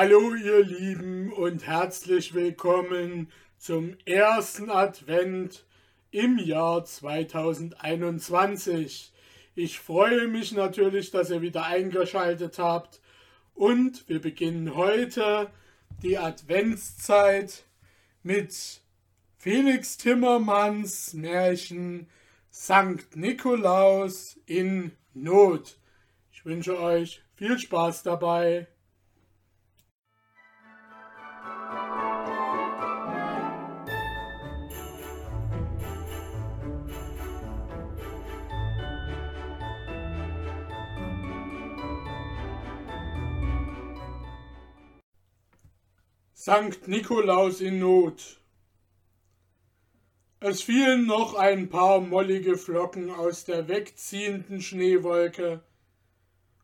[0.00, 5.66] Hallo ihr Lieben und herzlich willkommen zum ersten Advent
[6.12, 9.12] im Jahr 2021.
[9.56, 13.00] Ich freue mich natürlich, dass ihr wieder eingeschaltet habt
[13.56, 15.50] und wir beginnen heute
[16.04, 17.64] die Adventszeit
[18.22, 18.80] mit
[19.36, 22.06] Felix Timmermans Märchen
[22.50, 25.76] Sankt Nikolaus in Not.
[26.30, 28.68] Ich wünsche euch viel Spaß dabei.
[46.48, 48.40] Sankt Nikolaus in Not.
[50.40, 55.62] Es fielen noch ein paar mollige Flocken aus der wegziehenden Schneewolke,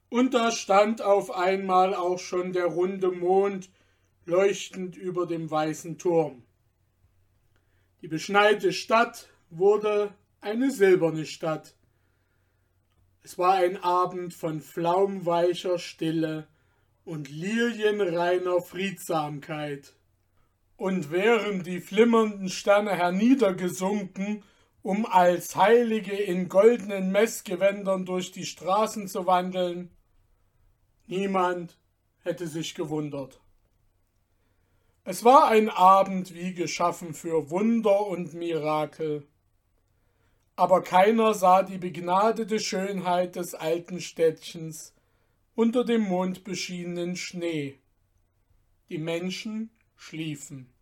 [0.09, 3.69] und da stand auf einmal auch schon der runde Mond
[4.25, 6.45] leuchtend über dem weißen Turm.
[8.01, 11.75] Die beschneite Stadt wurde eine silberne Stadt.
[13.23, 16.49] Es war ein Abend von flaumweicher Stille
[17.05, 19.95] und lilienreiner Friedsamkeit.
[20.77, 24.43] Und wären die flimmernden Sterne herniedergesunken,
[24.83, 29.91] um als Heilige in goldenen Messgewändern durch die Straßen zu wandeln,
[31.07, 31.79] niemand
[32.23, 33.41] hätte sich gewundert.
[35.05, 39.27] Es war ein Abend wie geschaffen für Wunder und Mirakel.
[40.57, 44.94] Aber keiner sah die begnadete Schönheit des alten Städtchens,
[45.55, 47.79] unter dem mondbeschienenen Schnee.
[48.89, 50.73] Die Menschen schliefen.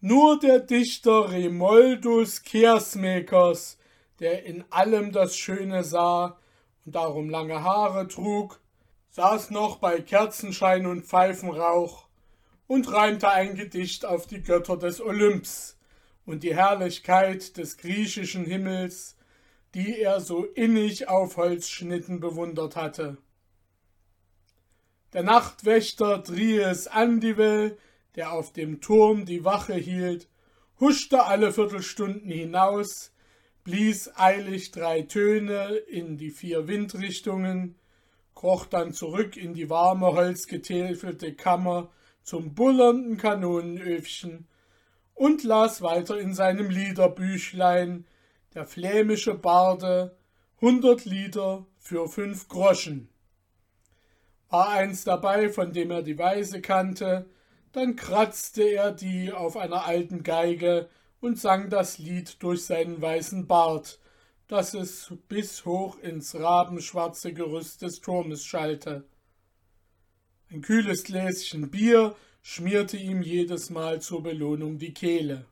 [0.00, 3.76] Nur der Dichter Remoldus Kersmakers,
[4.18, 6.38] der in allem das Schöne sah
[6.86, 8.60] und darum lange Haare trug,
[9.10, 12.06] saß noch bei Kerzenschein und Pfeifenrauch
[12.66, 15.78] und reimte ein Gedicht auf die Götter des Olymps
[16.24, 19.16] und die Herrlichkeit des griechischen Himmels,
[19.74, 23.18] die er so innig auf Holzschnitten bewundert hatte.
[25.12, 27.76] Der Nachtwächter Dries Andivel,
[28.14, 30.28] der auf dem Turm die Wache hielt,
[30.78, 33.12] huschte alle Viertelstunden hinaus,
[33.64, 37.74] blies eilig drei Töne in die vier Windrichtungen,
[38.36, 41.90] kroch dann zurück in die warme holzgetäfelte Kammer
[42.22, 44.46] zum bullernden Kanonenöfchen
[45.14, 48.06] und las weiter in seinem Liederbüchlein
[48.54, 50.16] der flämische Barde
[50.60, 53.09] hundert Lieder für fünf Groschen
[54.50, 57.26] war eins dabei, von dem er die Weise kannte,
[57.72, 60.88] dann kratzte er die auf einer alten Geige
[61.20, 64.00] und sang das Lied durch seinen weißen Bart,
[64.48, 69.04] dass es bis hoch ins rabenschwarze Gerüst des Turmes schallte.
[70.50, 75.44] Ein kühles Gläschen Bier schmierte ihm jedes Mal zur Belohnung die Kehle.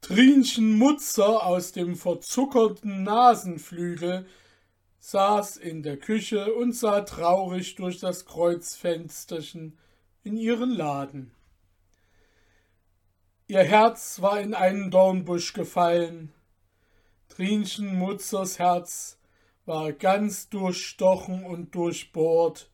[0.00, 4.26] Trinchen Mutzer aus dem verzuckerten Nasenflügel
[4.98, 9.78] saß in der Küche und sah traurig durch das Kreuzfensterchen
[10.24, 11.30] in ihren Laden.
[13.46, 16.32] Ihr Herz war in einen Dornbusch gefallen.
[17.28, 19.18] Trinchen Mutzers Herz
[19.64, 22.70] war ganz durchstochen und durchbohrt.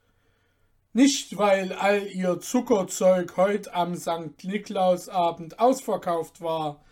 [0.92, 4.44] Nicht, weil all ihr Zuckerzeug heut am St.
[4.44, 6.84] Niklausabend ausverkauft war.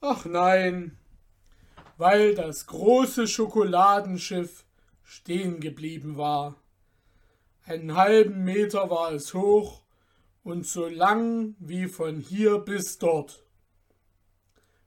[0.00, 0.96] Ach nein,
[1.96, 4.64] weil das große Schokoladenschiff
[5.02, 6.56] stehen geblieben war.
[7.64, 9.82] Einen halben Meter war es hoch
[10.42, 13.44] und so lang wie von hier bis dort.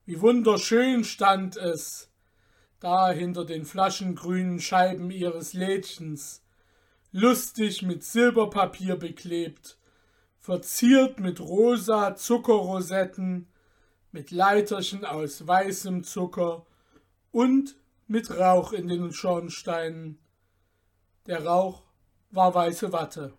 [0.06, 2.12] Wie wunderschön stand es,
[2.80, 6.44] da hinter den flaschengrünen Scheiben ihres Lädchens,
[7.12, 9.78] lustig mit Silberpapier beklebt,
[10.38, 13.48] verziert mit rosa Zuckerrosetten,
[14.12, 16.66] mit Leiterchen aus weißem Zucker
[17.36, 17.76] und
[18.08, 20.18] mit Rauch in den Schornsteinen.
[21.28, 21.84] Der Rauch
[22.32, 23.34] war weiße Watte.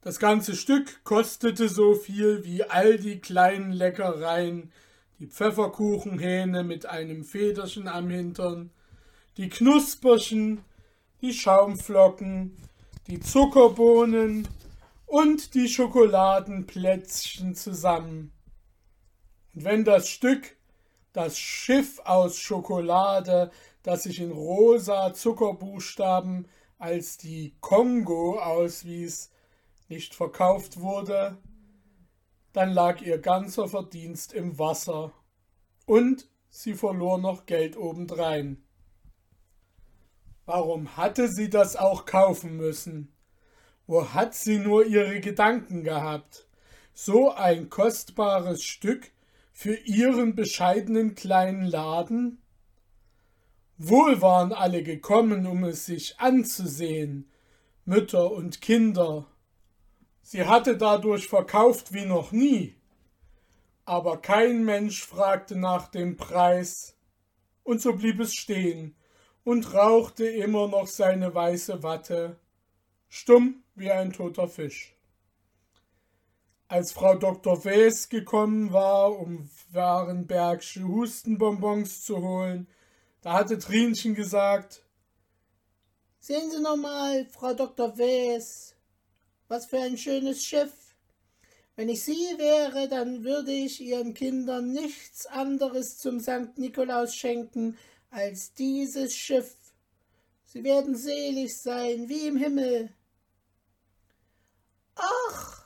[0.00, 4.72] Das ganze Stück kostete so viel wie all die kleinen Leckereien,
[5.18, 8.70] die Pfefferkuchenhähne mit einem Federchen am Hintern,
[9.36, 10.64] die Knusperchen,
[11.20, 12.56] die Schaumflocken,
[13.06, 14.48] die Zuckerbohnen
[15.04, 18.32] und die Schokoladenplätzchen zusammen.
[19.54, 20.56] Und wenn das Stück
[21.12, 23.50] das Schiff aus Schokolade,
[23.82, 26.48] das sich in rosa Zuckerbuchstaben
[26.78, 29.30] als die Kongo auswies,
[29.88, 31.36] nicht verkauft wurde,
[32.52, 35.12] dann lag ihr ganzer Verdienst im Wasser
[35.86, 38.62] und sie verlor noch Geld obendrein.
[40.44, 43.14] Warum hatte sie das auch kaufen müssen?
[43.86, 46.46] Wo hat sie nur ihre Gedanken gehabt?
[46.94, 49.12] So ein kostbares Stück
[49.62, 52.42] für ihren bescheidenen kleinen Laden?
[53.78, 57.30] Wohl waren alle gekommen, um es sich anzusehen,
[57.84, 59.28] Mütter und Kinder.
[60.20, 62.74] Sie hatte dadurch verkauft wie noch nie.
[63.84, 66.96] Aber kein Mensch fragte nach dem Preis,
[67.62, 68.96] und so blieb es stehen
[69.44, 72.36] und rauchte immer noch seine weiße Watte,
[73.08, 74.96] stumm wie ein toter Fisch.
[76.72, 77.66] Als Frau Dr.
[77.66, 82.66] Wes gekommen war, um Warenbergsche Hustenbonbons zu holen,
[83.20, 84.82] da hatte Trinchen gesagt,
[86.18, 87.98] Sehen Sie noch mal, Frau Dr.
[87.98, 88.74] Wes,
[89.48, 90.72] was für ein schönes Schiff.
[91.76, 96.56] Wenn ich Sie wäre, dann würde ich Ihren Kindern nichts anderes zum St.
[96.56, 97.76] Nikolaus schenken
[98.08, 99.54] als dieses Schiff.
[100.46, 102.94] Sie werden selig sein, wie im Himmel.
[104.94, 105.61] Ach,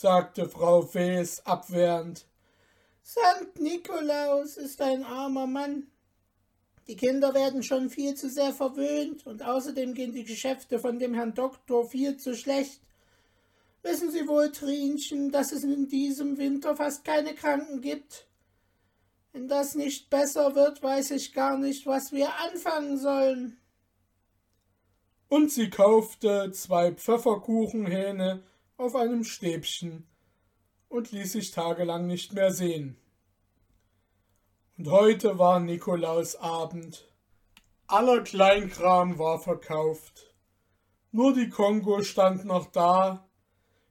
[0.00, 2.24] sagte Frau Fees abwehrend,
[3.04, 3.60] St.
[3.60, 5.88] Nikolaus ist ein armer Mann.
[6.86, 11.12] Die Kinder werden schon viel zu sehr verwöhnt und außerdem gehen die Geschäfte von dem
[11.12, 12.80] Herrn Doktor viel zu schlecht.
[13.82, 18.26] Wissen Sie wohl, Trinchen, dass es in diesem Winter fast keine Kranken gibt?
[19.32, 23.58] Wenn das nicht besser wird, weiß ich gar nicht, was wir anfangen sollen.
[25.28, 28.42] Und sie kaufte zwei Pfefferkuchenhähne
[28.80, 30.06] auf einem Stäbchen
[30.88, 32.96] und ließ sich tagelang nicht mehr sehen.
[34.78, 37.06] Und heute war Nikolausabend.
[37.86, 40.34] Aller Kleinkram war verkauft.
[41.12, 43.28] Nur die Kongo stand noch da,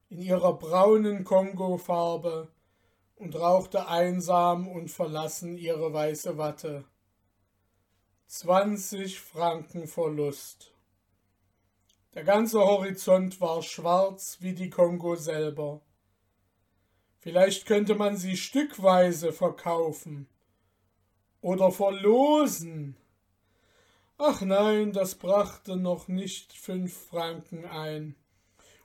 [0.09, 2.51] in ihrer braunen Kongofarbe
[3.15, 6.83] und rauchte einsam und verlassen ihre weiße Watte.
[8.25, 10.73] Zwanzig Franken Verlust.
[12.19, 15.79] Der ganze Horizont war schwarz wie die Kongo selber.
[17.19, 20.27] Vielleicht könnte man sie stückweise verkaufen
[21.39, 22.97] oder verlosen.
[24.17, 28.17] Ach nein, das brachte noch nicht fünf Franken ein.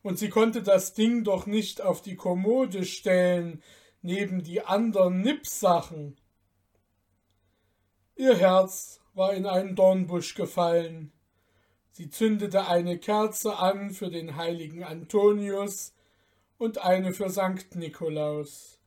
[0.03, 3.65] Und sie konnte das Ding doch nicht auf die Kommode stellen,
[4.01, 6.21] neben die anderen Nippsachen.
[8.15, 11.11] Ihr Herz war in einen Dornbusch gefallen.
[11.96, 15.94] Sie zündete eine Kerze an für den heiligen Antonius
[16.58, 18.81] und eine für Sankt Nikolaus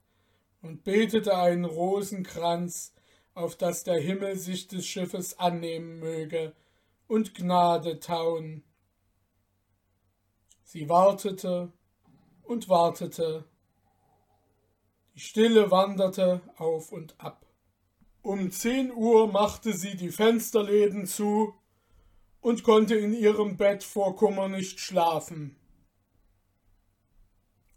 [0.61, 2.93] und betete einen Rosenkranz,
[3.33, 6.53] auf dass der Himmel sich des Schiffes annehmen möge
[7.07, 8.65] und Gnade tauen.
[10.65, 11.71] Sie wartete
[12.43, 13.45] und wartete
[15.13, 17.45] die Stille wanderte auf und ab.
[18.21, 21.55] Um zehn Uhr machte sie die Fensterläden zu
[22.41, 25.55] und konnte in ihrem Bett vor Kummer nicht schlafen.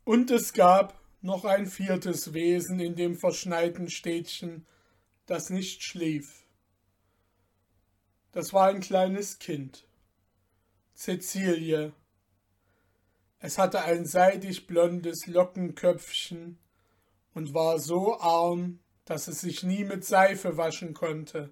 [0.04, 4.66] Und es gab noch ein viertes Wesen in dem verschneiten Städtchen,
[5.26, 6.44] das nicht schlief.
[8.32, 9.86] Das war ein kleines Kind,
[10.94, 11.92] Cäcilie.
[13.38, 16.58] Es hatte ein seidig blondes Lockenköpfchen
[17.34, 21.50] und war so arm, dass es sich nie mit Seife waschen konnte.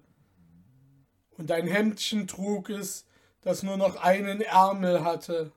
[1.39, 3.05] Und ein Hemdchen trug es,
[3.39, 5.53] das nur noch einen Ärmel hatte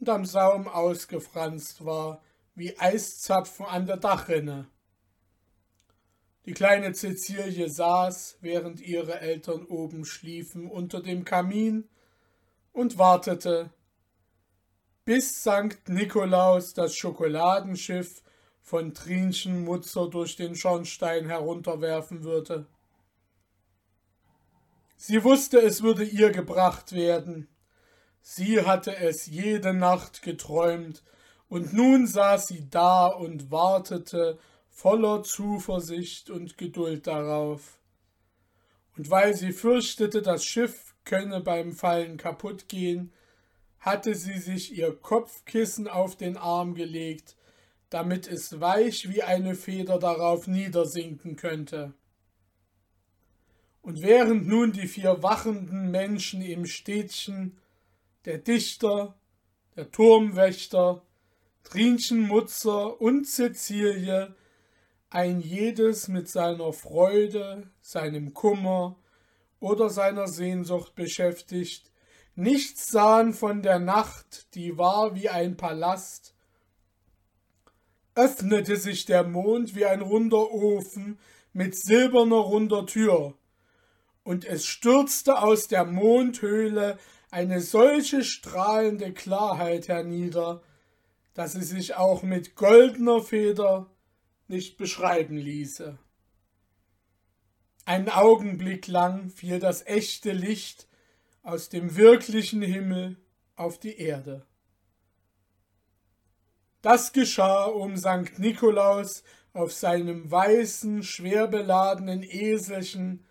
[0.00, 2.20] und am Saum ausgefranst war,
[2.56, 4.66] wie Eiszapfen an der Dachrinne.
[6.44, 11.88] Die kleine Cäcilie saß, während ihre Eltern oben schliefen, unter dem Kamin
[12.72, 13.70] und wartete,
[15.04, 18.24] bis Sankt Nikolaus das Schokoladenschiff
[18.60, 22.66] von Trinchen Mutzer durch den Schornstein herunterwerfen würde.
[25.04, 27.48] Sie wusste, es würde ihr gebracht werden.
[28.20, 31.02] Sie hatte es jede Nacht geträumt,
[31.48, 37.80] und nun saß sie da und wartete voller Zuversicht und Geduld darauf.
[38.96, 43.12] Und weil sie fürchtete, das Schiff könne beim Fallen kaputt gehen,
[43.80, 47.34] hatte sie sich ihr Kopfkissen auf den Arm gelegt
[47.92, 51.92] damit es weich wie eine Feder darauf niedersinken könnte.
[53.82, 57.58] Und während nun die vier wachenden Menschen im Städtchen,
[58.24, 59.18] der Dichter,
[59.74, 61.02] der Turmwächter,
[61.64, 64.34] Trinchenmutzer und Cäcilie,
[65.10, 68.96] ein jedes mit seiner Freude, seinem Kummer
[69.58, 71.90] oder seiner Sehnsucht beschäftigt,
[72.36, 76.34] nichts sahen von der Nacht, die war wie ein Palast,
[78.14, 81.18] öffnete sich der Mond wie ein runder Ofen
[81.52, 83.34] mit silberner runder Tür,
[84.24, 86.98] und es stürzte aus der Mondhöhle
[87.30, 90.62] eine solche strahlende Klarheit hernieder,
[91.34, 93.90] dass sie sich auch mit goldener Feder
[94.48, 95.98] nicht beschreiben ließe.
[97.84, 100.86] Einen Augenblick lang fiel das echte Licht
[101.42, 103.16] aus dem wirklichen Himmel
[103.56, 104.46] auf die Erde.
[106.80, 113.24] Das geschah, um Sankt Nikolaus auf seinem weißen, schwer beladenen Eselchen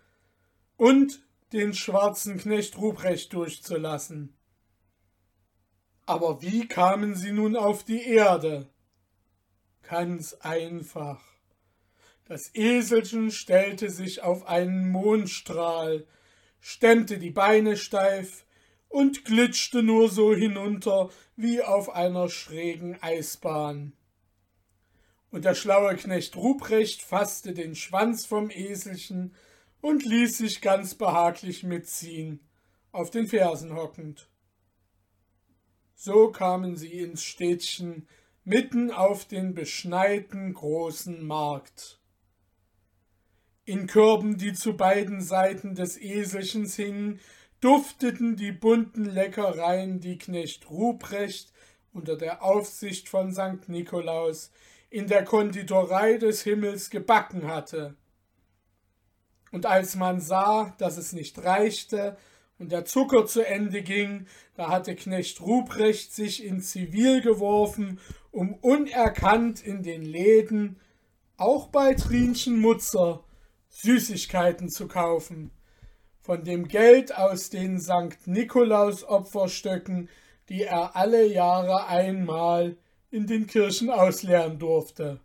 [0.76, 4.34] und den schwarzen Knecht Ruprecht durchzulassen.
[6.06, 8.68] Aber wie kamen sie nun auf die Erde?
[9.82, 11.22] Ganz einfach.
[12.26, 16.06] Das Eselchen stellte sich auf einen Mondstrahl,
[16.60, 18.46] stemmte die Beine steif
[18.88, 23.92] und glitschte nur so hinunter wie auf einer schrägen Eisbahn.
[25.30, 29.34] Und der schlaue Knecht Ruprecht fasste den Schwanz vom Eselchen
[29.82, 32.40] und ließ sich ganz behaglich mitziehen,
[32.92, 34.30] auf den Fersen hockend.
[35.94, 38.08] So kamen sie ins Städtchen
[38.44, 42.00] mitten auf den beschneiten großen Markt.
[43.64, 47.20] In Körben, die zu beiden Seiten des Eselchens hingen,
[47.60, 51.52] dufteten die bunten Leckereien, die Knecht Ruprecht
[51.92, 53.68] unter der Aufsicht von St.
[53.68, 54.50] Nikolaus
[54.90, 57.96] in der Konditorei des Himmels gebacken hatte.
[59.52, 62.16] Und als man sah, dass es nicht reichte
[62.58, 68.54] und der Zucker zu Ende ging, da hatte Knecht Ruprecht sich in Zivil geworfen, um
[68.54, 70.80] unerkannt in den Läden,
[71.36, 73.24] auch bei Trinchen Mutzer,
[73.68, 75.50] Süßigkeiten zu kaufen.
[76.20, 78.26] Von dem Geld aus den St.
[78.26, 80.08] Nikolaus Opferstöcken,
[80.48, 82.76] die er alle Jahre einmal
[83.10, 85.20] in den Kirchen ausleeren durfte.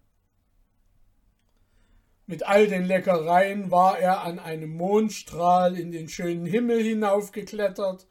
[2.29, 8.05] Mit all den Leckereien war er an einem Mondstrahl in den schönen Himmel hinaufgeklettert,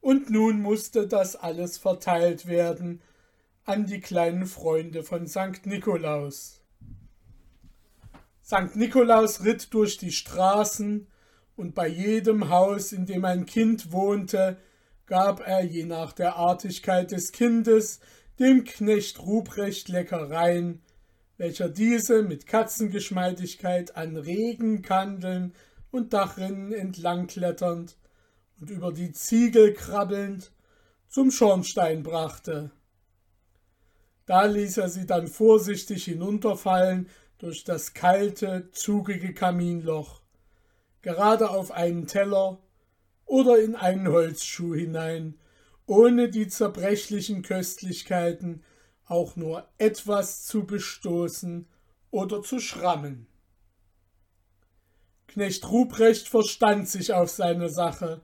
[0.00, 3.00] und nun musste das alles verteilt werden
[3.64, 5.64] an die kleinen Freunde von St.
[5.64, 6.60] Nikolaus.
[8.44, 8.74] St.
[8.74, 11.06] Nikolaus ritt durch die Straßen,
[11.54, 14.56] und bei jedem Haus, in dem ein Kind wohnte,
[15.06, 18.00] gab er je nach der Artigkeit des Kindes
[18.40, 20.82] dem Knecht Ruprecht Leckereien,
[21.38, 25.54] welcher diese mit Katzengeschmeidigkeit an Regenkandeln
[25.90, 27.96] und Dachrinnen entlangkletternd
[28.60, 30.52] und über die Ziegel krabbelnd
[31.08, 32.70] zum Schornstein brachte.
[34.24, 40.22] Da ließ er sie dann vorsichtig hinunterfallen durch das kalte, zugige Kaminloch,
[41.02, 42.58] gerade auf einen Teller
[43.24, 45.38] oder in einen Holzschuh hinein,
[45.86, 48.62] ohne die zerbrechlichen Köstlichkeiten
[49.06, 51.66] auch nur etwas zu bestoßen
[52.10, 53.26] oder zu schrammen.
[55.28, 58.22] Knecht Ruprecht verstand sich auf seine Sache,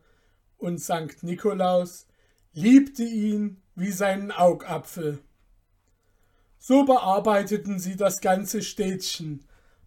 [0.58, 2.06] und Sankt Nikolaus
[2.52, 5.18] liebte ihn wie seinen Augapfel.
[6.58, 9.44] So bearbeiteten sie das ganze Städtchen,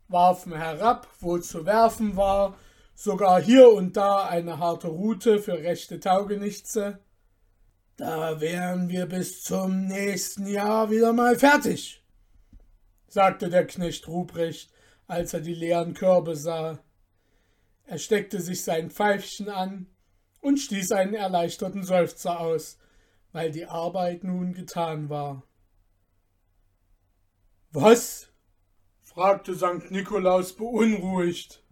[0.09, 2.57] warfen herab, wo zu werfen war,
[2.93, 6.99] sogar hier und da eine harte Rute für rechte Taugenichtse,
[7.97, 12.03] da wären wir bis zum nächsten Jahr wieder mal fertig,
[13.07, 14.71] sagte der Knecht Ruprecht,
[15.07, 16.83] als er die leeren Körbe sah.
[17.85, 19.87] Er steckte sich sein Pfeifchen an
[20.41, 22.77] und stieß einen erleichterten Seufzer aus,
[23.31, 25.43] weil die Arbeit nun getan war.
[27.71, 28.27] Was?
[29.03, 29.91] fragte St.
[29.91, 31.63] Nikolaus beunruhigt.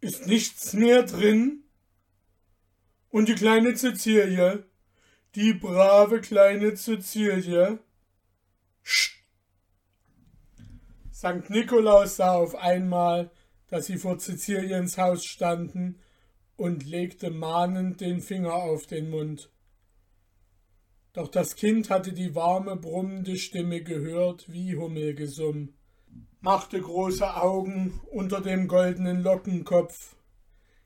[0.00, 1.64] Ist nichts mehr drin?
[3.08, 4.66] Und die kleine Cecilie?
[5.34, 7.80] Die brave kleine Cecilie.
[8.82, 9.24] Sch
[11.12, 11.50] St.
[11.50, 13.32] Nikolaus sah auf einmal,
[13.66, 15.98] dass sie vor Ceciliens Haus standen
[16.56, 19.50] und legte mahnend den Finger auf den Mund.
[21.14, 25.74] Doch das Kind hatte die warme, brummende Stimme gehört wie Hummelgesumm,
[26.42, 30.14] machte große Augen unter dem goldenen Lockenkopf,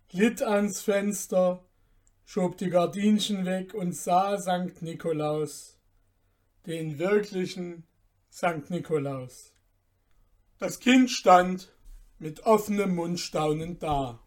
[0.09, 1.68] glitt ans Fenster
[2.30, 5.78] schob die Gardinchen weg und sah Sankt Nikolaus,
[6.66, 7.85] den wirklichen
[8.28, 9.54] Sankt Nikolaus.
[10.58, 11.73] Das Kind stand
[12.18, 14.20] mit offenem Mund staunend da.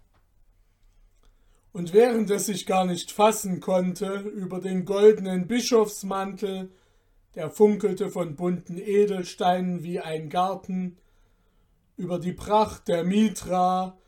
[1.74, 6.72] Und während es sich gar nicht fassen konnte über den goldenen Bischofsmantel,
[7.36, 10.98] der funkelte von bunten Edelsteinen wie ein Garten,
[11.98, 14.01] über die Pracht der Mitra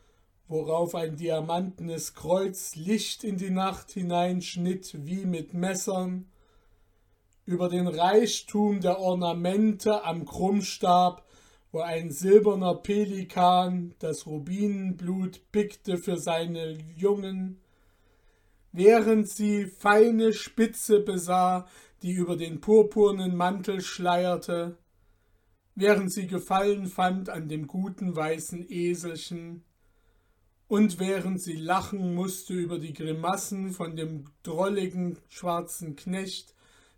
[0.53, 6.27] worauf ein diamantenes Kreuz Licht in die Nacht hineinschnitt wie mit Messern,
[7.47, 11.27] über den Reichtum der Ornamente am Krummstab,
[11.71, 17.59] wo ein silberner Pelikan das Rubinenblut pickte für seine Jungen,
[18.71, 21.65] während sie feine Spitze besah,
[22.03, 24.77] die über den purpurnen Mantel schleierte,
[25.73, 29.63] während sie Gefallen fand an dem guten weißen Eselchen,
[30.73, 36.55] und während sie lachen musste über die Grimassen von dem drolligen schwarzen Knecht,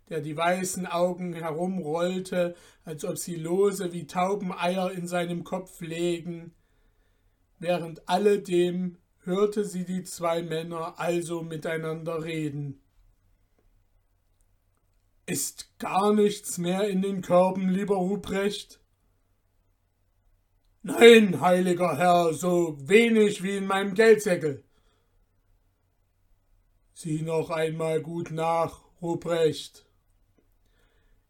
[0.08, 2.56] der die weißen Augen herumrollte,
[2.86, 6.54] als ob sie lose wie Taubeneier in seinem Kopf lägen,
[7.58, 12.80] während alledem hörte sie die zwei Männer also miteinander reden.
[15.26, 18.80] Ist gar nichts mehr in den Körben, lieber Ruprecht?
[20.88, 24.62] Nein, heiliger Herr, so wenig wie in meinem Geldsäckel.
[26.92, 29.84] Sieh noch einmal gut nach, Ruprecht.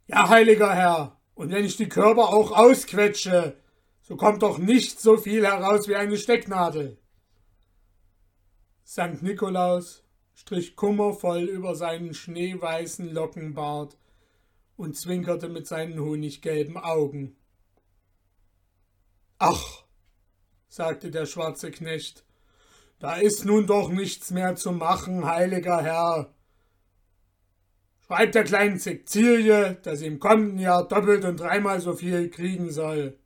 [0.08, 3.56] Ja, heiliger Herr, und wenn ich die Körper auch ausquetsche,
[4.02, 6.98] so kommt doch nicht so viel heraus wie eine Stecknadel.
[8.84, 13.96] Sankt Nikolaus strich kummervoll über seinen schneeweißen Lockenbart
[14.76, 17.38] und zwinkerte mit seinen honiggelben Augen.
[19.38, 19.84] Ach,
[20.68, 22.24] sagte der schwarze Knecht,
[22.98, 26.34] da ist nun doch nichts mehr zu machen, heiliger Herr.
[28.06, 32.70] Schreibt der kleinen Cecilie, dass sie im kommenden Jahr doppelt und dreimal so viel kriegen
[32.70, 33.18] soll.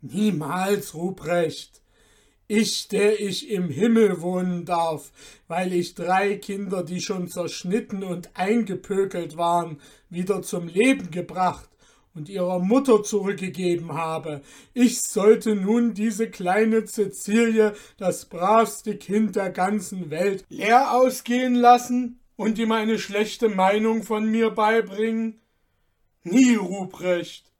[0.00, 1.80] Niemals, Ruprecht.
[2.48, 5.12] Ich, der ich im Himmel wohnen darf,
[5.46, 11.68] weil ich drei Kinder, die schon zerschnitten und eingepökelt waren, wieder zum Leben gebracht
[12.14, 14.40] und ihrer Mutter zurückgegeben habe.
[14.72, 22.20] Ich sollte nun diese kleine Cecilie, das bravste Kind der ganzen Welt, leer ausgehen lassen
[22.36, 25.40] und ihm eine schlechte Meinung von mir beibringen?
[26.22, 27.52] Nie, Ruprecht,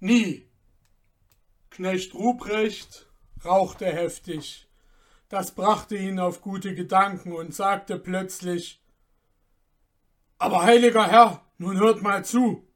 [0.00, 0.48] nie.
[1.70, 3.06] Knecht Ruprecht
[3.44, 4.66] rauchte heftig.
[5.28, 8.82] Das brachte ihn auf gute Gedanken und sagte plötzlich
[10.38, 12.67] Aber heiliger Herr, nun hört mal zu.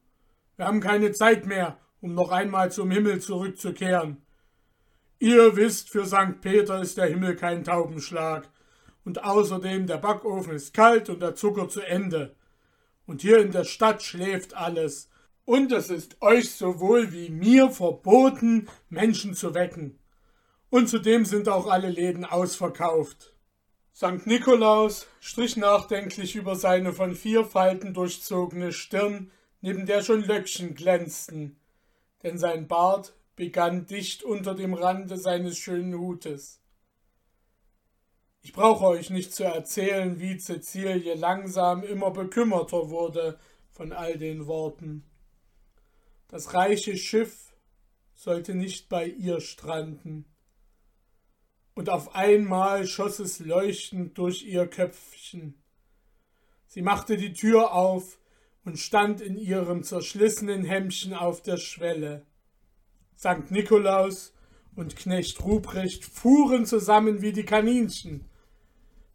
[0.63, 4.21] Wir haben keine Zeit mehr, um noch einmal zum Himmel zurückzukehren.
[5.19, 6.39] Ihr wisst, für St.
[6.39, 8.47] Peter ist der Himmel kein Taubenschlag.
[9.03, 12.33] Und außerdem der Backofen ist kalt und der Zucker zu Ende.
[13.05, 15.09] Und hier in der Stadt schläft alles.
[15.43, 19.99] Und es ist euch sowohl wie mir verboten, Menschen zu wecken
[20.69, 23.33] und zudem sind auch alle Läden ausverkauft.
[23.93, 24.25] St.
[24.25, 29.29] Nikolaus strich nachdenklich über seine von vier Falten durchzogene Stirn,
[29.63, 31.55] neben der schon Löckchen glänzten,
[32.21, 36.59] denn sein Bart begann dicht unter dem Rande seines schönen Hutes.
[38.41, 43.39] Ich brauche euch nicht zu erzählen, wie Cecilie langsam immer bekümmerter wurde
[43.71, 45.05] von all den Worten.
[46.27, 47.55] Das reiche Schiff
[48.15, 50.25] sollte nicht bei ihr stranden
[51.73, 55.55] und auf einmal schoss es leuchtend durch ihr Köpfchen.
[56.67, 58.17] Sie machte die Tür auf
[58.65, 62.25] und stand in ihrem zerschlissenen Hemdchen auf der Schwelle.
[63.15, 64.33] Sankt Nikolaus
[64.75, 68.29] und Knecht Ruprecht fuhren zusammen wie die Kaninchen.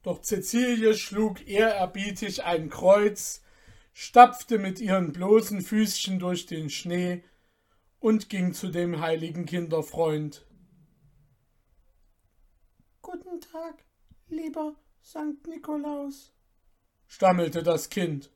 [0.03, 3.43] Doch Cäcilie schlug ehrerbietig ein Kreuz,
[3.93, 7.25] stapfte mit ihren bloßen Füßchen durch den Schnee
[7.99, 10.47] und ging zu dem heiligen Kinderfreund.
[13.03, 13.85] Guten Tag,
[14.29, 16.33] lieber Sankt Nikolaus,
[17.07, 18.31] stammelte das Kind.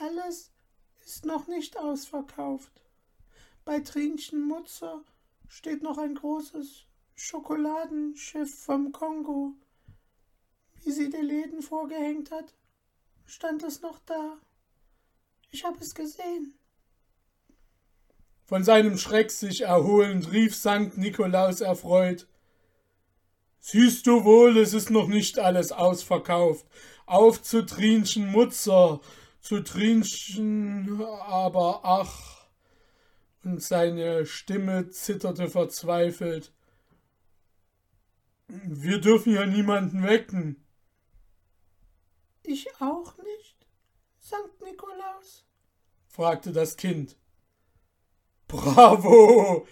[0.00, 0.52] Alles
[1.04, 2.72] ist noch nicht ausverkauft.
[3.64, 5.02] Bei Trinchen Mutzer
[5.48, 9.54] steht noch ein großes Schokoladenschiff vom Kongo.
[10.84, 12.54] Wie sie die Läden vorgehängt hat,
[13.26, 14.38] stand es noch da.
[15.50, 16.56] Ich habe es gesehen.
[18.44, 22.28] Von seinem Schreck sich erholend rief Sankt Nikolaus erfreut
[23.60, 26.64] Siehst du wohl, es ist noch nicht alles ausverkauft.
[27.06, 29.00] Auf zu Trinchen Mutzer,
[29.40, 32.46] zu Trinchen, aber ach.
[33.44, 36.52] Und seine Stimme zitterte verzweifelt.
[38.48, 40.64] Wir dürfen ja niemanden wecken.
[42.42, 43.66] Ich auch nicht,
[44.18, 45.46] Sankt Nikolaus?
[46.06, 47.16] fragte das Kind.
[48.46, 49.66] Bravo,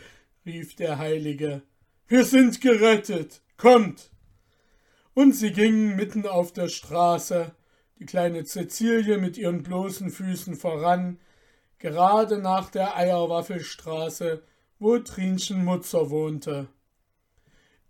[0.46, 1.62] rief der Heilige.
[2.06, 3.42] Wir sind gerettet.
[3.58, 4.10] Kommt!
[5.12, 7.54] Und sie gingen mitten auf der Straße,
[7.98, 11.18] die kleine Cäcilie mit ihren bloßen Füßen voran,
[11.78, 14.42] gerade nach der Eierwaffelstraße,
[14.78, 16.68] wo Trinchen Mutzer wohnte.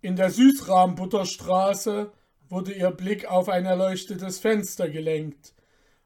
[0.01, 2.11] In der Süßrahmbutterstraße
[2.49, 5.53] wurde ihr Blick auf ein erleuchtetes Fenster gelenkt.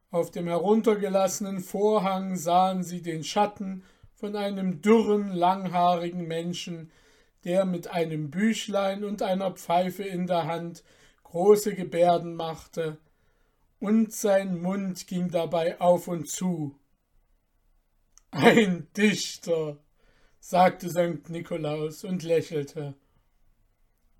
[0.10, 3.84] Auf dem heruntergelassenen Vorhang sahen sie den Schatten
[4.16, 6.92] von einem dürren, langhaarigen Menschen,
[7.44, 10.84] der mit einem Büchlein und einer Pfeife in der Hand
[11.24, 12.98] große Gebärden machte,
[13.82, 16.80] und sein Mund ging dabei auf und zu.
[18.30, 19.78] Ein Dichter,
[20.40, 21.30] sagte St.
[21.30, 22.94] Nikolaus und lächelte.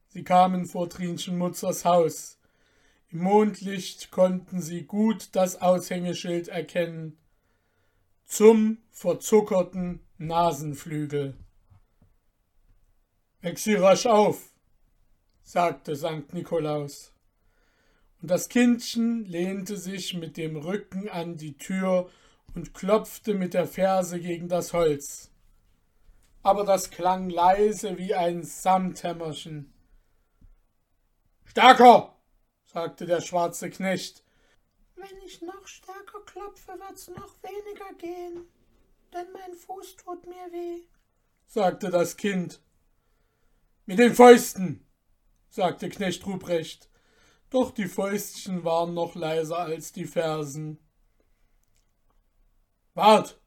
[0.10, 2.40] Sie kamen vor Trinchen Mutzers Haus.
[3.10, 7.18] Im Mondlicht konnten sie gut das Aushängeschild erkennen.
[8.26, 11.38] Zum verzuckerten Nasenflügel.
[13.42, 14.54] Weck sie rasch auf,
[15.44, 16.34] sagte St.
[16.34, 17.12] Nikolaus.
[18.22, 22.10] Und das Kindchen lehnte sich mit dem Rücken an die Tür
[22.54, 25.32] und klopfte mit der Ferse gegen das Holz.
[26.44, 29.74] Aber das klang leise wie ein Samthämmerchen.
[31.46, 32.16] Stärker,
[32.66, 34.24] sagte der schwarze Knecht.
[34.96, 38.46] Wenn ich noch stärker klopfe, wird's noch weniger gehen,
[39.14, 40.84] denn mein Fuß tut mir weh,
[41.48, 42.62] sagte das Kind.
[43.88, 44.86] Mit den Fäusten,
[45.50, 46.91] sagte Knecht Ruprecht.
[47.52, 50.80] Doch die Fäustchen waren noch leiser als die Fersen.
[52.94, 53.40] Wart,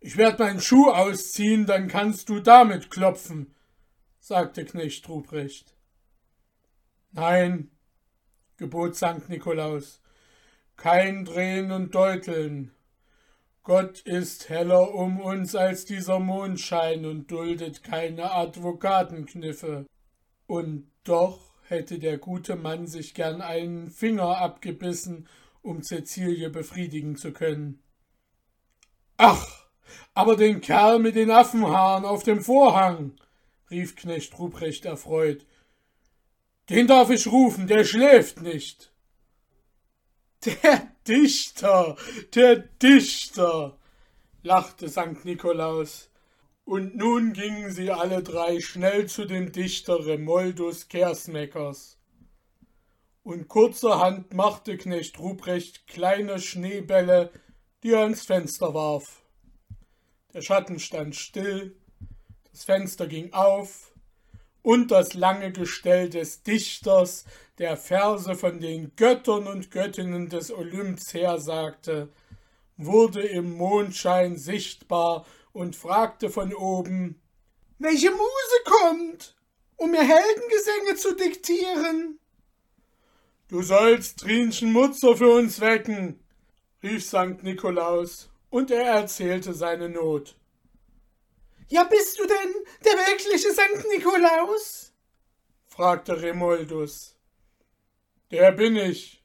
[0.00, 3.54] ich werd meinen Schuh ausziehen, dann kannst du damit klopfen,
[4.18, 5.76] sagte Knecht Ruprecht.
[7.12, 7.70] Nein,
[8.56, 10.00] gebot Sankt Nikolaus,
[10.76, 12.74] kein Drehen und Deuteln.
[13.64, 19.86] Gott ist heller um uns als dieser Mondschein und duldet keine Advokatenkniffe.
[20.46, 25.26] Und doch hätte der gute Mann sich gern einen Finger abgebissen,
[25.62, 27.82] um Cäcilie befriedigen zu können.
[29.16, 29.66] Ach,
[30.14, 33.14] aber den Kerl mit den Affenhaaren auf dem Vorhang,
[33.70, 35.46] rief Knecht Ruprecht erfreut,
[36.68, 38.92] den darf ich rufen, der schläft nicht.
[40.44, 41.96] Der Dichter,
[42.34, 43.78] der Dichter,
[44.42, 45.24] lachte St.
[45.24, 46.11] Nikolaus.
[46.64, 51.98] Und nun gingen sie alle drei schnell zu dem Dichter Remoldus Kersmeckers.
[53.24, 57.30] Und kurzerhand machte Knecht Ruprecht kleine Schneebälle,
[57.82, 59.22] die er ans Fenster warf.
[60.34, 61.76] Der Schatten stand still,
[62.50, 63.92] das Fenster ging auf,
[64.62, 67.24] und das lange Gestell des Dichters,
[67.58, 72.08] der Verse von den Göttern und Göttinnen des Olymps hersagte,
[72.76, 77.20] wurde im Mondschein sichtbar und fragte von oben
[77.78, 79.36] Welche Muse kommt,
[79.76, 82.18] um mir Heldengesänge zu diktieren?
[83.48, 86.18] Du sollst Trinchen Mutzer für uns wecken,
[86.82, 90.36] rief Sankt Nikolaus, und er erzählte seine Not.
[91.68, 94.92] Ja, bist du denn der wirkliche Sankt Nikolaus?
[95.68, 97.16] fragte Remoldus.
[98.30, 99.22] Der bin ich.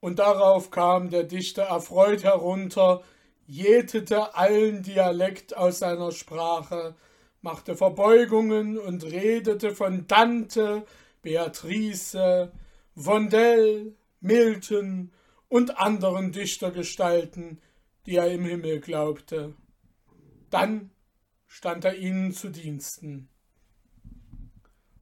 [0.00, 3.04] Und darauf kam der Dichter erfreut herunter,
[3.46, 6.94] jätete allen Dialekt aus seiner Sprache,
[7.40, 10.84] machte Verbeugungen und redete von Dante,
[11.22, 12.52] Beatrice,
[12.94, 15.12] Vondel, Milton
[15.48, 17.60] und anderen Dichtergestalten,
[18.06, 19.54] die er im Himmel glaubte.
[20.50, 20.90] Dann
[21.46, 23.28] stand er ihnen zu Diensten.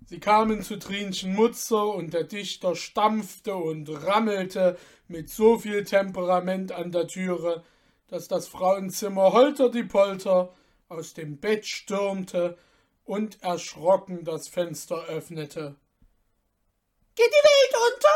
[0.07, 4.77] Sie kamen zu Trinchen Mutzer und der Dichter stampfte und rammelte
[5.07, 7.63] mit so viel Temperament an der Türe,
[8.11, 10.53] dass das Frauenzimmer holter die Polter
[10.89, 12.59] aus dem Bett stürmte
[13.05, 15.77] und erschrocken das Fenster öffnete.
[17.15, 18.09] Geht die Welt unter?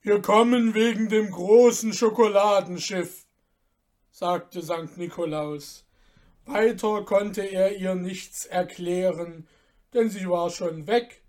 [0.00, 3.24] Wir kommen wegen dem großen Schokoladenschiff,
[4.10, 5.86] sagte Sankt Nikolaus.
[6.44, 9.46] Weiter konnte er ihr nichts erklären,
[9.94, 11.22] denn sie war schon weg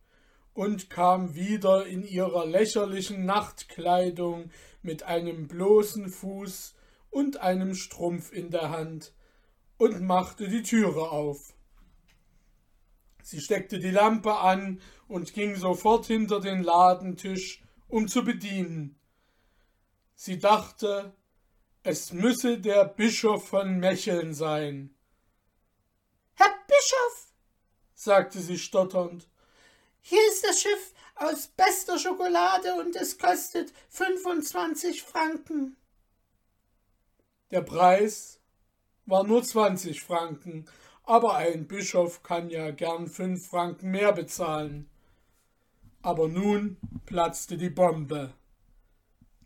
[0.53, 4.49] und kam wieder in ihrer lächerlichen Nachtkleidung
[4.84, 6.76] mit einem bloßen Fuß
[7.10, 9.13] und einem Strumpf in der Hand
[9.78, 11.54] und machte die Türe auf.
[13.22, 19.00] Sie steckte die Lampe an und ging sofort hinter den Ladentisch, um zu bedienen.
[20.15, 21.15] Sie dachte,
[21.84, 24.96] es müsse der Bischof von Mecheln sein.
[26.36, 27.34] Herr Bischof,
[27.93, 29.30] sagte sie stotternd,
[30.02, 35.78] hier ist das Schiff aus bester Schokolade und es kostet 25 Franken.
[37.52, 38.39] Der Preis
[39.06, 40.65] war nur 20 Franken,
[41.04, 44.89] aber ein Bischof kann ja gern fünf Franken mehr bezahlen.
[46.02, 48.34] Aber nun platzte die Bombe.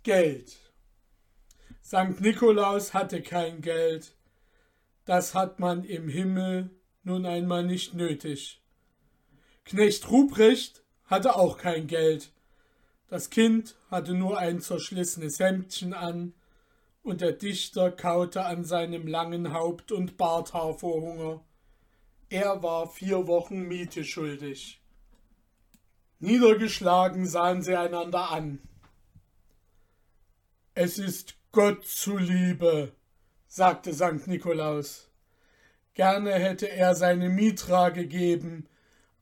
[0.03, 0.57] Geld.
[1.81, 4.15] Sankt Nikolaus hatte kein Geld.
[5.05, 6.69] Das hat man im Himmel
[7.03, 8.61] nun einmal nicht nötig.
[9.65, 12.31] Knecht Ruprecht hatte auch kein Geld.
[13.09, 16.33] Das Kind hatte nur ein zerschlissenes Hemdchen an,
[17.03, 21.41] und der Dichter kaute an seinem langen Haupt und Barthaar vor Hunger.
[22.29, 24.81] Er war vier Wochen Miete schuldig.
[26.19, 28.59] Niedergeschlagen sahen sie einander an.
[30.73, 32.91] Es ist Gott zuliebe,
[33.47, 35.09] sagte Sankt Nikolaus.
[35.93, 38.67] Gerne hätte er seine Mitra gegeben,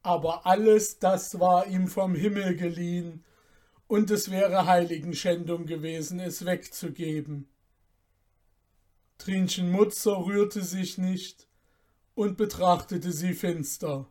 [0.06, 3.24] aber alles das war ihm vom Himmel geliehen,
[3.88, 7.48] und es wäre Heiligenschändung gewesen, es wegzugeben.
[9.18, 11.48] Trinchen Mutzer rührte sich nicht
[12.16, 14.08] und betrachtete sie finster.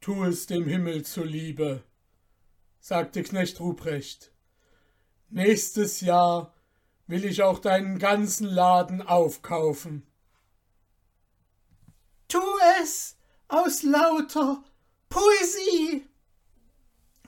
[0.00, 1.82] Tu es dem Himmel zuliebe,
[2.80, 4.32] sagte Knecht Ruprecht.
[5.28, 6.54] Nächstes Jahr
[7.06, 10.06] will ich auch deinen ganzen Laden aufkaufen.
[12.28, 12.40] Tu
[12.82, 13.17] es
[13.48, 14.62] aus lauter
[15.08, 16.06] Poesie,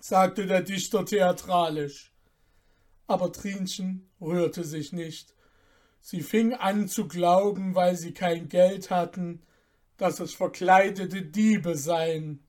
[0.00, 2.12] sagte der Dichter theatralisch.
[3.06, 5.34] Aber Trinchen rührte sich nicht.
[6.00, 9.42] Sie fing an zu glauben, weil sie kein Geld hatten,
[9.96, 12.46] dass es verkleidete Diebe seien.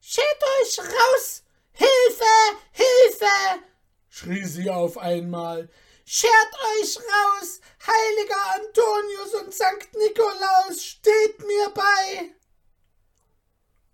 [0.00, 1.44] Schert euch raus!
[1.72, 2.24] Hilfe!
[2.72, 3.62] Hilfe!
[4.08, 5.68] schrie sie auf einmal.
[6.04, 7.60] Schert euch raus!
[7.86, 12.36] Heiliger Antonius und Sankt Nikolaus, steht mir bei!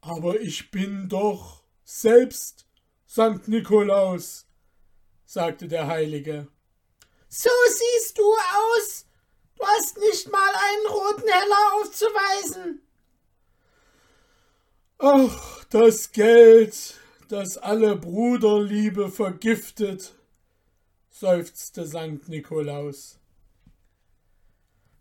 [0.03, 2.67] Aber ich bin doch selbst
[3.07, 4.47] Sankt Nikolaus,
[5.27, 6.49] sagte der Heilige.
[7.29, 9.07] So siehst du aus.
[9.57, 12.83] Du hast nicht mal einen roten Heller aufzuweisen.
[14.99, 16.95] Ach, das Geld,
[17.29, 20.15] das alle Bruderliebe vergiftet,
[21.11, 23.19] seufzte Sankt Nikolaus.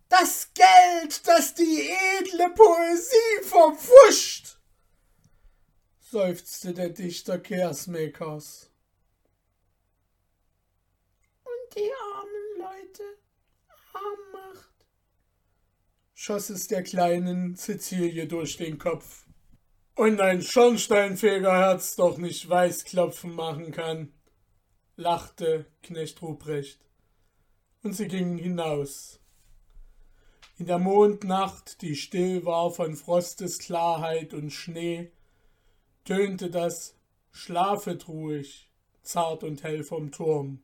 [0.10, 4.58] Das Geld, das die edle Poesie verpfuscht,
[6.12, 8.70] seufzte der Dichter Kersmakers.
[11.46, 13.04] Und die armen Leute
[13.94, 14.86] arm macht,
[16.14, 19.26] schoss es der kleinen Cecilie durch den Kopf.
[19.96, 24.12] Und ein Schornsteinfegerherz doch nicht Weißklopfen machen kann,
[24.98, 26.82] lachte Knecht Ruprecht.
[27.84, 29.22] Und sie gingen hinaus.
[30.58, 35.14] In der Mondnacht, die still war von Frostes Klarheit und Schnee,
[36.12, 36.98] tönte das
[37.32, 38.70] Schlafet ruhig,
[39.02, 40.62] zart und hell vom Turm.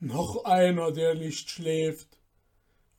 [0.00, 2.20] Noch einer, der nicht schläft,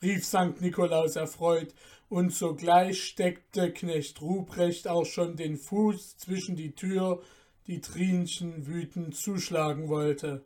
[0.02, 1.76] rief Sankt Nikolaus erfreut
[2.10, 7.22] und sogleich steckte Knecht Ruprecht auch schon den Fuß zwischen die Tür,
[7.68, 10.46] die Trinchen wütend zuschlagen wollte.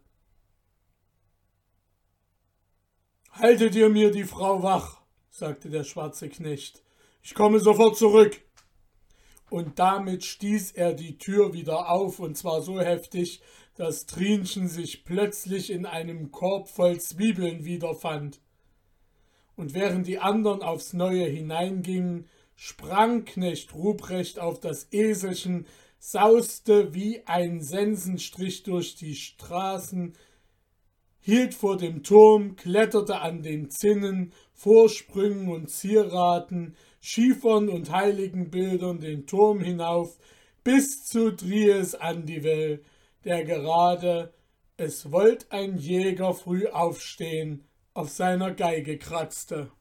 [3.31, 4.99] Haltet ihr mir die Frau wach,
[5.29, 6.83] sagte der schwarze Knecht.
[7.23, 8.41] Ich komme sofort zurück.
[9.49, 13.41] Und damit stieß er die Tür wieder auf, und zwar so heftig,
[13.75, 18.39] dass Trinchen sich plötzlich in einem Korb voll Zwiebeln wiederfand.
[19.55, 25.65] Und während die anderen aufs Neue hineingingen, sprang Knecht Ruprecht auf das Eselchen,
[25.97, 30.13] sauste wie ein Sensenstrich durch die Straßen,
[31.21, 39.25] hielt vor dem Turm, kletterte an den Zinnen, Vorsprüngen und Zieraten, Schiefern und Heiligenbildern den
[39.25, 40.17] Turm hinauf,
[40.63, 42.83] bis zu Dries Andivel,
[43.23, 44.33] der gerade,
[44.77, 49.71] es wollt ein Jäger früh aufstehen, auf seiner Geige kratzte.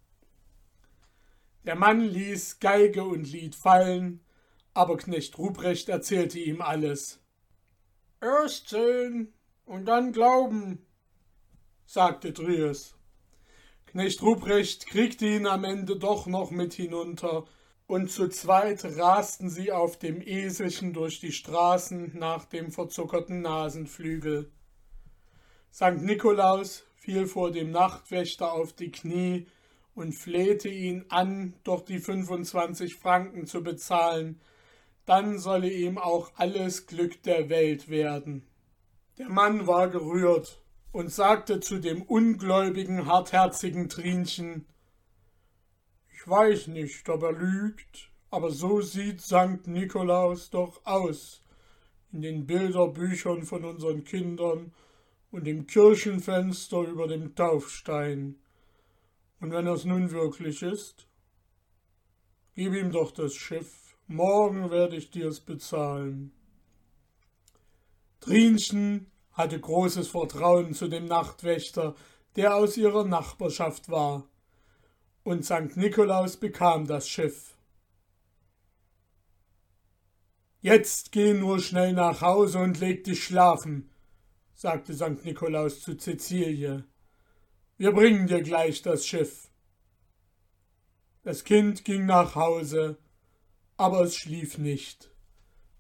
[1.65, 4.21] Der Mann ließ Geige und Lied fallen,
[4.75, 7.21] aber Knecht Ruprecht erzählte ihm alles.
[8.21, 9.35] Erst sehen
[9.67, 10.87] und dann glauben,
[11.85, 12.98] sagte Dries.
[13.93, 17.47] Knecht Ruprecht kriegte ihn am Ende doch noch mit hinunter,
[17.87, 24.53] und zu zweit rasten sie auf dem Eselchen durch die Straßen nach dem verzuckerten Nasenflügel.
[25.71, 29.47] Sankt Nikolaus fiel vor dem Nachtwächter auf die Knie
[29.95, 34.39] und flehte ihn an, doch die 25 Franken zu bezahlen,
[35.07, 38.47] dann solle ihm auch alles Glück der Welt werden.
[39.17, 40.61] Der Mann war gerührt
[40.93, 44.67] und sagte zu dem ungläubigen, hartherzigen Trinchen
[46.13, 51.43] Ich weiß nicht, ob er lügt, aber so sieht Sankt Nikolaus doch aus
[52.13, 54.73] in den Bilderbüchern von unseren Kindern
[55.31, 58.37] und im Kirchenfenster über dem Taufstein.
[59.41, 61.07] Und wenn es nun wirklich ist,
[62.55, 66.33] gib ihm doch das Schiff, morgen werde ich dir's bezahlen.
[68.21, 69.07] Trinchen
[69.39, 71.95] hatte großes Vertrauen zu dem Nachtwächter,
[72.37, 74.29] der aus ihrer Nachbarschaft war,
[75.23, 75.77] und St.
[75.77, 77.55] Nikolaus bekam das Schiff.
[80.61, 83.89] Jetzt geh nur schnell nach Hause und leg dich schlafen,
[84.55, 85.25] sagte St.
[85.25, 86.85] Nikolaus zu Cäcilie.
[87.79, 89.49] Wir bringen dir gleich das Schiff.
[91.23, 92.99] Das Kind ging nach Hause
[93.79, 95.09] aber es schlief nicht.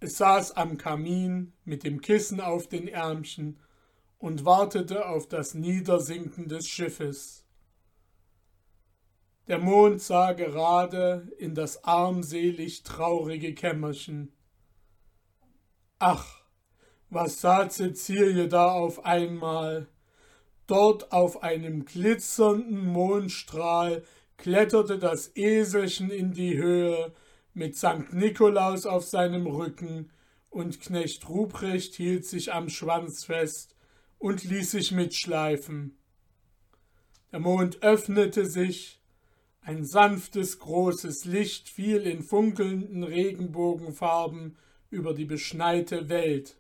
[0.01, 3.59] Es saß am Kamin mit dem Kissen auf den Ärmchen
[4.19, 7.45] und wartete auf das Niedersinken des Schiffes.
[9.49, 14.33] Der Mond sah gerade in das armselig traurige Kämmerchen.
[15.99, 16.43] Ach,
[17.11, 19.89] was sah Cäcilie da auf einmal?
[20.67, 24.05] Dort auf einem glitzernden Mondstrahl
[24.37, 27.13] kletterte das Eselchen in die Höhe,
[27.55, 30.11] mit Sankt Nikolaus auf seinem Rücken,
[30.51, 33.75] und Knecht Ruprecht hielt sich am Schwanz fest
[34.19, 35.97] und ließ sich mitschleifen.
[37.33, 39.01] Der Mond öffnete sich,
[39.61, 44.57] ein sanftes, großes Licht fiel in funkelnden Regenbogenfarben
[44.89, 46.57] über die beschneite Welt.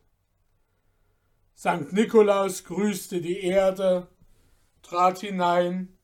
[1.54, 4.08] Sankt Nikolaus grüßte die Erde,
[4.82, 5.97] trat hinein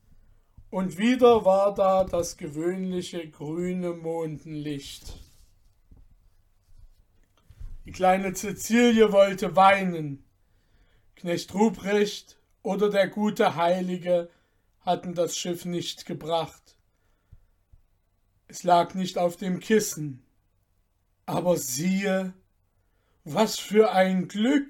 [0.75, 5.05] und wieder war da das gewöhnliche grüne Mondenlicht.
[7.85, 10.25] Die kleine Cäcilie wollte weinen.
[11.15, 14.29] Knecht Ruprecht oder der gute Heilige
[14.81, 16.75] hatten das Schiff nicht gebracht.
[18.49, 20.25] Es lag nicht auf dem Kissen.
[21.25, 22.33] Aber siehe,
[23.23, 24.69] was für ein Glück!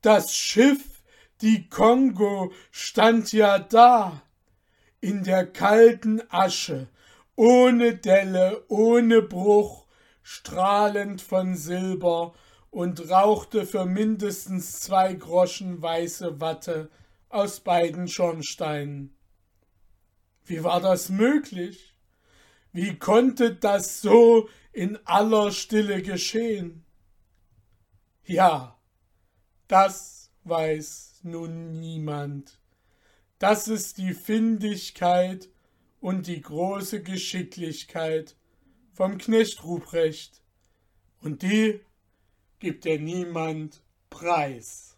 [0.00, 1.02] Das Schiff,
[1.42, 4.22] die Kongo, stand ja da
[5.00, 6.88] in der kalten Asche,
[7.36, 9.86] ohne Delle, ohne Bruch,
[10.22, 12.34] strahlend von Silber
[12.70, 16.90] und rauchte für mindestens zwei Groschen weiße Watte
[17.28, 19.16] aus beiden Schornsteinen.
[20.44, 21.94] Wie war das möglich?
[22.72, 26.84] Wie konnte das so in aller Stille geschehen?
[28.24, 28.78] Ja,
[29.66, 32.57] das weiß nun niemand.
[33.38, 35.48] Das ist die Findigkeit
[36.00, 38.36] und die große Geschicklichkeit
[38.92, 40.42] vom Knecht Ruprecht,
[41.20, 41.80] und die
[42.58, 44.97] gibt er niemand preis.